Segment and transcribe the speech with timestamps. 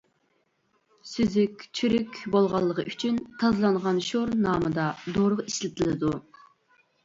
[1.09, 4.89] سۈزۈك چۈرۈك بولغانلىقى ئۈچۈن «تازىلانغان شور» نامىدا
[5.21, 6.15] دورىغا ئىشلىتىلىدۇ.